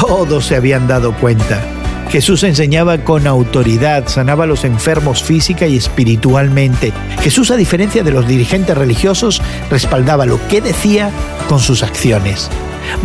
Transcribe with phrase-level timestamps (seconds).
[0.00, 1.62] Todos se habían dado cuenta.
[2.08, 6.94] Jesús enseñaba con autoridad, sanaba a los enfermos física y espiritualmente.
[7.20, 11.10] Jesús, a diferencia de los dirigentes religiosos, respaldaba lo que decía
[11.46, 12.48] con sus acciones.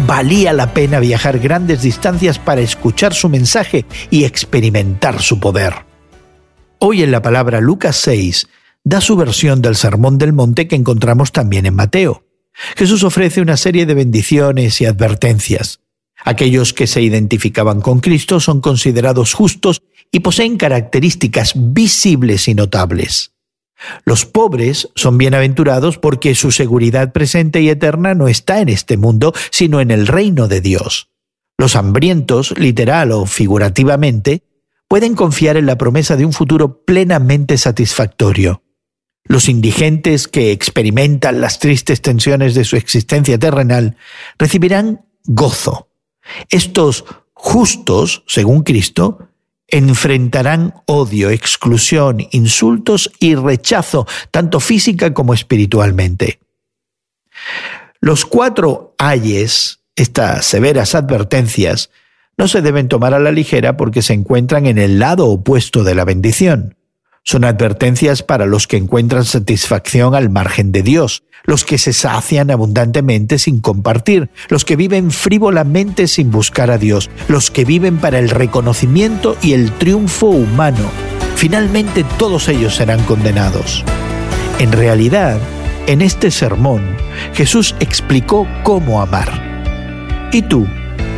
[0.08, 5.74] Valía la pena viajar grandes distancias para escuchar su mensaje y experimentar su poder.
[6.80, 8.48] Hoy en la palabra Lucas 6
[8.86, 12.24] da su versión del Sermón del Monte que encontramos también en Mateo.
[12.78, 15.82] Jesús ofrece una serie de bendiciones y advertencias.
[16.28, 19.82] Aquellos que se identificaban con Cristo son considerados justos
[20.12, 23.32] y poseen características visibles y notables.
[24.04, 29.34] Los pobres son bienaventurados porque su seguridad presente y eterna no está en este mundo,
[29.52, 31.12] sino en el reino de Dios.
[31.58, 34.44] Los hambrientos, literal o figurativamente,
[34.90, 38.64] pueden confiar en la promesa de un futuro plenamente satisfactorio.
[39.24, 43.96] Los indigentes que experimentan las tristes tensiones de su existencia terrenal
[44.38, 45.87] recibirán gozo.
[46.50, 49.30] Estos justos, según Cristo,
[49.68, 56.40] enfrentarán odio, exclusión, insultos y rechazo, tanto física como espiritualmente.
[58.00, 61.90] Los cuatro ayes, estas severas advertencias,
[62.38, 65.96] no se deben tomar a la ligera porque se encuentran en el lado opuesto de
[65.96, 66.77] la bendición.
[67.30, 72.50] Son advertencias para los que encuentran satisfacción al margen de Dios, los que se sacian
[72.52, 78.18] abundantemente sin compartir, los que viven frívolamente sin buscar a Dios, los que viven para
[78.18, 80.90] el reconocimiento y el triunfo humano.
[81.36, 83.84] Finalmente todos ellos serán condenados.
[84.60, 85.38] En realidad,
[85.86, 86.96] en este sermón,
[87.34, 90.30] Jesús explicó cómo amar.
[90.32, 90.66] ¿Y tú?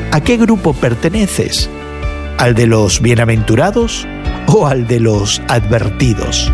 [0.10, 1.70] ¿A qué grupo perteneces?
[2.40, 4.08] ¿Al de los bienaventurados?
[4.54, 6.52] O al de los advertidos.